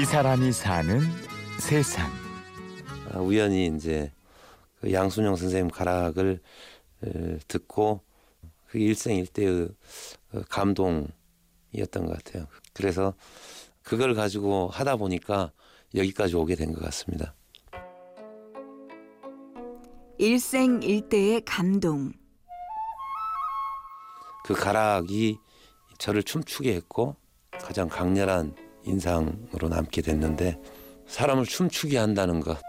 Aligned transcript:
이 0.00 0.04
사람이 0.04 0.52
사는 0.52 1.00
세상. 1.60 2.10
아, 3.12 3.18
우연히 3.18 3.66
이제 3.76 4.12
그 4.80 4.92
양순영 4.92 5.36
선생님 5.36 5.70
가락을 5.70 6.40
에, 7.04 7.38
듣고 7.46 8.00
그게 8.66 8.84
일생일대의 8.86 9.68
어, 10.32 10.40
감동이었던 10.48 12.06
것 12.06 12.08
같아요. 12.24 12.46
그래서 12.72 13.14
그걸 13.82 14.14
가지고 14.14 14.68
하다 14.68 14.96
보니까 14.96 15.52
여기까지 15.94 16.34
오게 16.34 16.56
된 16.56 16.72
것 16.74 16.82
같습니다. 16.82 17.34
일생일대의 20.18 21.42
감동. 21.44 22.12
그 24.44 24.54
가락이 24.54 25.38
저를 25.98 26.22
춤추게 26.22 26.74
했고 26.74 27.16
가장 27.52 27.88
강렬한 27.88 28.54
인상으로 28.84 29.68
남게 29.68 30.02
됐는데 30.02 30.60
사람을 31.06 31.44
춤추게 31.44 31.98
한다는 31.98 32.40
것, 32.40 32.52
음, 32.52 32.60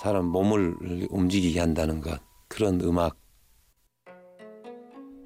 사람 0.00 0.26
몸을 0.26 1.08
움직이게 1.10 1.60
한다는 1.60 2.00
것 2.00 2.20
그런 2.48 2.80
음악 2.80 3.16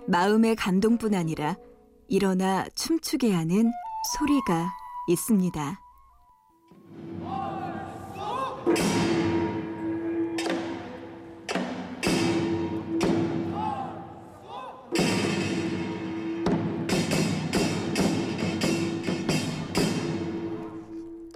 마음의 0.06 0.56
감동뿐 0.56 1.14
아니라 1.14 1.56
일어나 2.08 2.64
춤추게 2.74 3.32
하는 3.32 3.70
소리가 4.18 4.70
있습니다. 5.08 5.80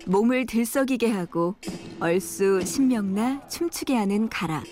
몸을 0.06 0.46
들썩이게 0.46 1.10
하고 1.10 1.54
얼쑤 2.00 2.62
신명나 2.64 3.46
춤추게 3.48 3.94
하는 3.94 4.28
가락. 4.28 4.64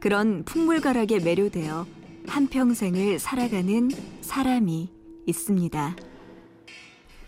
그런 0.00 0.44
풍물가락에 0.44 1.20
매료되어 1.20 1.86
한평생을 2.26 3.18
살아가는 3.18 3.90
사람이 4.20 4.88
있습니다. 5.26 5.96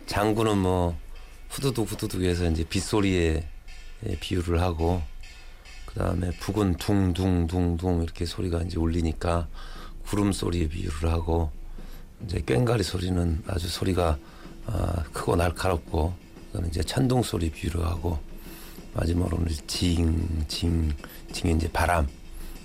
장구는 0.06 0.58
뭐 0.58 0.96
후두둑 1.48 1.92
후두둑해서 1.92 2.50
이제 2.50 2.64
빗소리에 2.64 3.48
예, 4.06 4.18
비유를 4.18 4.60
하고 4.60 5.00
그 5.86 6.00
다음에 6.00 6.30
북은 6.40 6.76
둥둥둥둥 6.76 8.02
이렇게 8.02 8.26
소리가 8.26 8.62
이제 8.62 8.78
울리니까 8.78 9.48
구름 10.06 10.32
소리에 10.32 10.68
비유를 10.68 11.10
하고 11.10 11.50
이제 12.24 12.40
꽹가리 12.40 12.82
소리는 12.82 13.42
아주 13.46 13.68
소리가 13.68 14.18
아, 14.66 15.04
크고 15.12 15.36
날카롭고 15.36 16.23
그거는 16.54 16.68
이제 16.68 16.82
천둥 16.84 17.22
소리 17.22 17.50
비유를 17.50 17.84
하고 17.84 18.18
마지막으로는 18.94 19.48
징 19.66 20.44
징 20.46 20.92
징이 21.32 21.54
이제 21.54 21.68
바람 21.72 22.06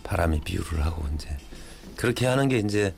바람에 0.04 0.42
비유를 0.42 0.86
하고 0.86 1.04
이제 1.16 1.36
그렇게 1.96 2.28
하는 2.28 2.48
게 2.50 2.60
이제 2.60 2.94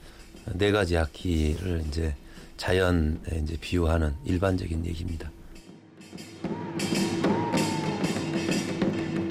네 0.54 0.72
가지 0.72 0.98
악기를 0.98 1.86
이제 1.88 2.14
자연에 2.58 3.16
이제 3.42 3.56
비유하는 3.62 4.14
일반적인 4.26 4.86
얘기입니다. 4.86 5.32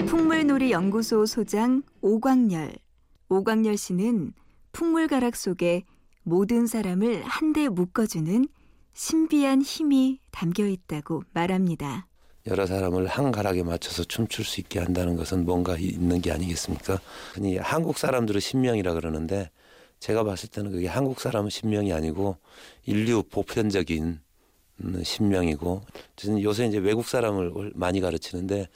풍물놀이 0.07 0.71
연구소 0.71 1.27
소장 1.27 1.83
오광열. 2.01 2.73
오광열 3.29 3.77
씨는 3.77 4.33
풍물가락 4.71 5.35
속에 5.35 5.83
모든 6.23 6.65
사람을 6.65 7.23
한데 7.23 7.69
묶어주는 7.69 8.47
신비한 8.93 9.61
힘이 9.61 10.19
담겨 10.31 10.65
있다고 10.65 11.23
말합니다. 11.33 12.07
여러 12.47 12.65
사람을 12.65 13.07
한 13.07 13.31
가락에 13.31 13.63
맞춰서 13.63 14.03
춤출 14.03 14.45
수 14.45 14.59
있게 14.59 14.79
한다는 14.79 15.15
것은 15.15 15.45
뭔가 15.45 15.77
있는 15.77 16.21
게 16.21 16.31
아니겠습니까? 16.31 16.99
흔히 17.33 17.57
한국 17.57 17.97
사람들은 17.97 18.41
신명이라 18.41 18.93
그러는데 18.93 19.51
제가 19.99 20.23
봤을 20.23 20.49
때는 20.49 20.71
그게 20.71 20.87
한국 20.87 21.19
사람은 21.19 21.51
신명이 21.51 21.93
아니고 21.93 22.37
인류 22.85 23.21
보편적인 23.21 24.19
음, 24.83 25.03
신명이고 25.03 25.83
저는 26.15 26.41
요새 26.41 26.65
이제 26.65 26.79
외국 26.79 27.05
사람을 27.07 27.73
많이 27.75 28.01
가르치는데 28.01 28.67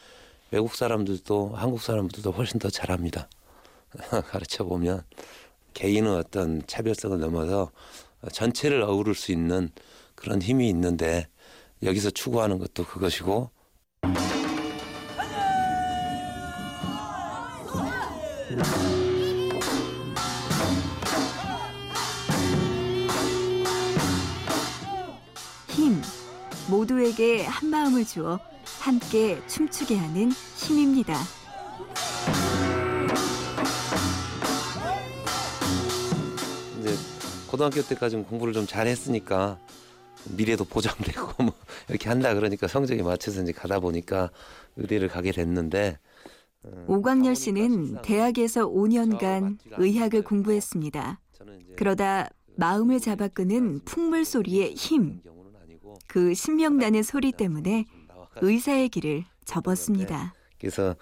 외국 0.51 0.75
사람들도 0.75 1.55
한국 1.55 1.81
사람들도 1.81 2.31
훨씬 2.31 2.59
더 2.59 2.69
잘합니다. 2.69 3.27
가르쳐 4.29 4.63
보면 4.63 5.01
개인의 5.73 6.15
어떤 6.15 6.61
차별성을 6.67 7.19
넘어서 7.19 7.71
전체를 8.31 8.83
어우를 8.83 9.15
수 9.15 9.31
있는 9.31 9.69
그런 10.15 10.41
힘이 10.41 10.69
있는데 10.69 11.27
여기서 11.83 12.09
추구하는 12.09 12.57
것도 12.57 12.85
그것이고 12.85 13.51
힘. 25.69 26.01
모두에게 26.69 27.45
한 27.45 27.69
마음을 27.69 28.05
주어 28.05 28.39
함께 28.79 29.39
춤추게 29.47 29.97
하는 29.97 30.31
힘입니다. 30.55 31.15
이제 36.79 36.95
고등학교 37.47 37.81
때까지는 37.81 38.25
공부를 38.25 38.53
좀 38.53 38.65
잘했으니까 38.65 39.57
미래도 40.29 40.65
보장되고 40.65 41.31
뭐 41.43 41.53
이렇게 41.89 42.09
한다 42.09 42.33
그러니까 42.33 42.67
성적에 42.67 43.03
맞춰서 43.03 43.41
이제 43.41 43.51
가다 43.51 43.79
보니까 43.79 44.31
의대를 44.75 45.07
가게 45.07 45.31
됐는데 45.31 45.99
어, 46.63 46.85
오광열 46.87 47.35
씨는 47.35 48.01
대학에서 48.01 48.67
5년간 48.67 49.57
의학을 49.77 50.23
공부했습니다. 50.23 51.19
그러다 51.75 52.29
마음을 52.55 52.99
잡아 52.99 53.27
끄는 53.27 53.81
풍물 53.85 54.25
소리의 54.25 54.73
힘, 54.75 55.21
그 56.07 56.33
신명나는 56.33 57.03
소리 57.03 57.31
때문에 57.31 57.85
의사의 58.37 58.89
길을 58.89 59.25
접었습니다. 59.45 60.33
그래서 60.57 60.95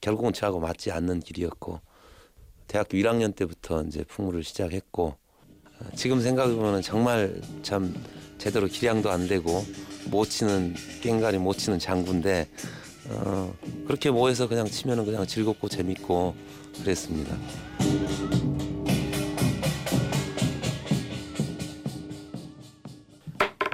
결국은 0.00 0.32
저하고 0.32 0.60
맞지 0.60 0.90
않는 0.90 1.20
길이었고 1.20 1.80
대학교 2.66 2.96
1학년 2.98 3.34
때부터 3.34 3.82
이제 3.84 4.04
풍물을 4.04 4.44
시작했고 4.44 5.06
어, 5.06 5.19
지금 5.94 6.20
생각해보면 6.20 6.82
정말 6.82 7.40
참 7.62 7.94
제대로 8.38 8.66
기량도 8.66 9.10
안 9.10 9.26
되고 9.28 9.64
못 10.06 10.24
치는 10.26 10.74
깽가리 11.02 11.38
못 11.38 11.54
치는 11.54 11.78
장구인데 11.78 12.48
어, 13.10 13.54
그렇게 13.86 14.10
모여서 14.10 14.48
그냥 14.48 14.66
치면은 14.66 15.04
그냥 15.04 15.26
즐겁고 15.26 15.68
재밌고 15.68 16.34
그랬습니다. 16.82 17.36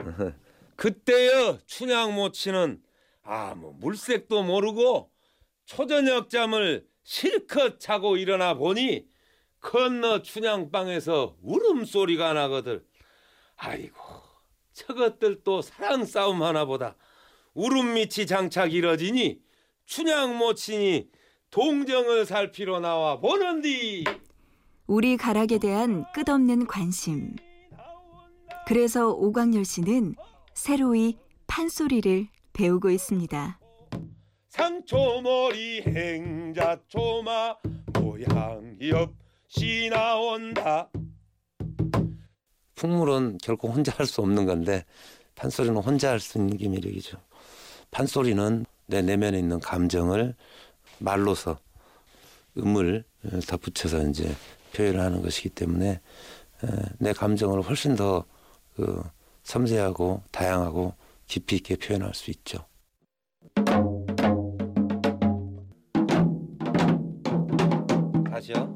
그때여 0.76 1.58
춘향 1.66 2.14
모치는 2.14 2.80
아뭐 3.22 3.74
물색도 3.78 4.44
모르고 4.44 5.10
초저녁 5.66 6.30
잠을 6.30 6.86
실컷 7.02 7.80
자고 7.80 8.16
일어나 8.16 8.54
보니 8.54 9.06
건너 9.66 10.22
춘향방에서 10.22 11.38
울음소리가 11.42 12.32
나거들 12.34 12.84
아이고 13.56 13.98
저것들 14.72 15.42
또 15.42 15.60
사랑 15.60 16.04
싸움 16.04 16.42
하나 16.44 16.64
보다 16.64 16.94
울음 17.54 17.94
밑이 17.94 18.26
장착 18.28 18.72
이뤄지니 18.72 19.40
춘향 19.84 20.38
모친이 20.38 21.08
동정을 21.50 22.26
살피러 22.26 22.78
나와 22.78 23.18
보는디 23.18 24.04
우리 24.86 25.16
가락에 25.16 25.58
대한 25.58 26.04
끝없는 26.14 26.68
관심. 26.68 27.34
그래서 28.68 29.10
오광열 29.10 29.64
씨는 29.64 30.14
새로이 30.54 31.16
판소리를 31.48 32.28
배우고 32.52 32.90
있습니다. 32.90 33.58
상초머리 34.48 35.82
행자초마 35.82 37.56
모양이 38.00 38.92
없 38.92 39.25
이 39.54 39.88
나온다 39.88 40.90
풍물은 42.74 43.38
결코 43.42 43.68
혼자 43.70 43.92
할 43.96 44.06
수 44.06 44.20
없는 44.20 44.44
건데 44.46 44.84
판소리는 45.34 45.76
혼자 45.80 46.10
할 46.10 46.20
수 46.20 46.38
있는 46.38 46.56
게 46.56 46.68
매력이죠. 46.68 47.18
판소리는 47.90 48.66
내 48.86 49.02
내면에 49.02 49.38
있는 49.38 49.58
감정을 49.60 50.34
말로서 50.98 51.58
음을 52.58 53.04
덧붙여서 53.48 54.08
이제 54.08 54.34
표현을 54.74 55.00
하는 55.00 55.22
것이기 55.22 55.50
때문에 55.50 55.90
에, 55.90 56.66
내 56.98 57.12
감정을 57.12 57.62
훨씬 57.62 57.96
더 57.96 58.24
그, 58.74 59.02
섬세하고 59.42 60.22
다양하고 60.30 60.94
깊이 61.26 61.56
있게 61.56 61.76
표현할 61.76 62.14
수 62.14 62.30
있죠. 62.30 62.66
다시요. 68.30 68.75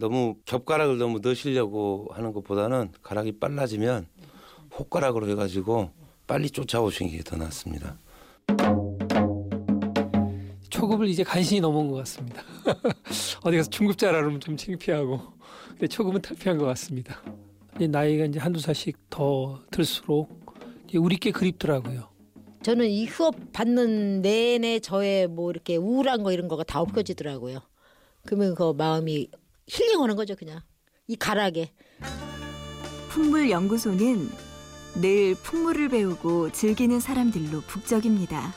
너무 0.00 0.36
겹가락을 0.46 0.96
너무 0.96 1.20
넣으시려고 1.20 2.08
하는 2.12 2.32
것보다는 2.32 2.90
가락이 3.02 3.32
빨라지면 3.32 4.06
혹가락으로 4.78 5.28
해가지고 5.28 5.90
빨리 6.26 6.50
쫓아오시는 6.50 7.12
게 7.12 7.22
더 7.22 7.36
낫습니다. 7.36 7.98
초급을 10.70 11.06
이제 11.08 11.22
간신히 11.22 11.60
넘은 11.60 11.88
것 11.88 11.96
같습니다. 11.96 12.42
어디 13.44 13.58
가서 13.58 13.68
중급자라 13.68 14.20
그러면 14.20 14.40
좀 14.40 14.56
창피하고 14.56 15.20
근데 15.68 15.86
초급은 15.86 16.22
탈피한 16.22 16.56
것 16.56 16.64
같습니다. 16.64 17.20
이제 17.76 17.86
나이가 17.86 18.24
이제 18.24 18.38
한두 18.40 18.58
살씩 18.58 18.96
더 19.10 19.60
들수록 19.70 20.46
우리께 20.94 21.30
그립더라고요. 21.30 22.08
저는 22.62 22.88
이 22.88 23.04
휴업 23.04 23.52
받는 23.52 24.22
내내 24.22 24.80
저의 24.80 25.28
뭐 25.28 25.50
이렇게 25.50 25.76
우울한 25.76 26.22
거 26.22 26.32
이런 26.32 26.48
거가 26.48 26.64
다 26.64 26.80
없어지더라고요. 26.80 27.60
그러면 28.24 28.54
그 28.54 28.72
마음이 28.72 29.28
힐링하는 29.70 30.16
거죠, 30.16 30.34
그냥. 30.34 30.60
이 31.06 31.16
가락에. 31.16 31.72
풍물연구소는 33.10 34.30
늘 34.96 35.34
풍물을 35.36 35.88
배우고 35.88 36.50
즐기는 36.50 36.98
사람들로 36.98 37.60
북적입니다. 37.62 38.52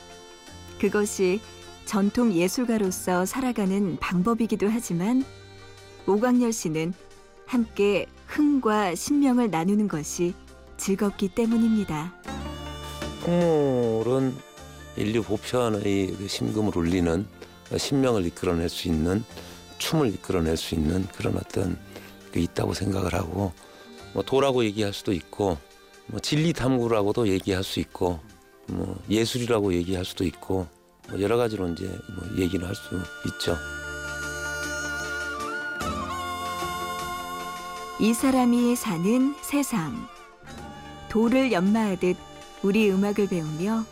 그것이 0.80 1.40
전통 1.84 2.32
예술가로서 2.32 3.26
살아가는 3.26 3.96
방법이기도 3.98 4.68
하지만 4.68 5.24
오광열 6.06 6.52
씨는 6.52 6.92
함께 7.46 8.06
흥과 8.26 8.94
신명을 8.94 9.50
나누는 9.50 9.86
것이 9.86 10.34
즐겁기 10.76 11.28
때문입니다. 11.28 12.14
풍물은 13.20 14.34
인류 14.96 15.22
보편의 15.22 16.16
그 16.18 16.28
심금을 16.28 16.76
울리는 16.76 17.26
신명을 17.76 18.26
이끌어낼 18.26 18.68
수 18.68 18.88
있는 18.88 19.24
춤을 19.78 20.08
이끌어낼 20.14 20.56
수 20.56 20.74
있는 20.74 21.06
그런 21.16 21.36
어떤 21.36 21.78
게 22.32 22.40
있다고 22.40 22.74
생각을 22.74 23.14
하고 23.14 23.52
뭐 24.12 24.22
도라고 24.22 24.64
얘기할 24.64 24.92
수도 24.92 25.12
있고 25.12 25.58
뭐 26.06 26.20
진리 26.20 26.52
탐구라고도 26.52 27.28
얘기할 27.28 27.64
수 27.64 27.80
있고 27.80 28.20
뭐 28.66 28.96
예술이라고 29.10 29.74
얘기할 29.74 30.04
수도 30.04 30.24
있고 30.24 30.66
뭐 31.08 31.20
여러 31.20 31.36
가지로 31.36 31.68
이제 31.68 31.84
뭐 31.86 32.38
얘기를 32.38 32.66
할 32.66 32.74
수 32.74 33.00
있죠. 33.26 33.56
이 38.00 38.12
사람이 38.12 38.76
사는 38.76 39.34
세상. 39.42 40.08
돌을 41.08 41.52
연마하듯 41.52 42.16
우리 42.62 42.90
음악을 42.90 43.28
배우며 43.28 43.84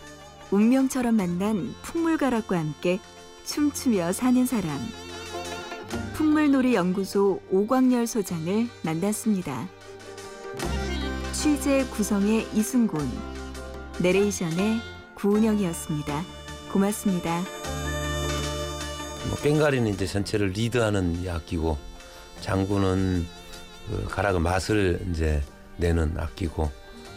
운명처럼 0.50 1.14
만난 1.16 1.74
풍물가락과 1.82 2.58
함께 2.58 2.98
춤추며 3.46 4.12
사는 4.12 4.44
사람. 4.44 5.01
풍물놀이 6.14 6.74
연구소 6.74 7.40
오광열 7.50 8.06
소장을 8.06 8.68
만났습니다. 8.82 9.68
취재 11.32 11.84
구성의 11.86 12.48
이순곤, 12.54 13.10
내레이션의 14.00 14.80
구은영이었습니다. 15.14 16.22
고맙습니다. 16.72 17.42
뭐 19.28 19.36
꽹가리는 19.42 19.92
이제 19.92 20.06
전체를 20.06 20.48
리드하는 20.48 21.22
이 21.22 21.28
악기고 21.28 21.76
장구는 22.40 23.26
그 23.88 24.04
가락의 24.08 24.40
맛을 24.40 25.00
이제 25.10 25.42
내는 25.76 26.14
악기고 26.18 26.70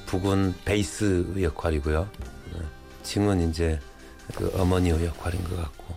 북은 0.06 0.56
베이스 0.66 1.26
역할이고요. 1.40 2.10
네. 2.54 2.60
징은 3.04 3.50
이제 3.50 3.80
그 4.36 4.52
어머니의 4.56 5.06
역할인 5.06 5.44
것 5.44 5.56
같고 5.58 5.96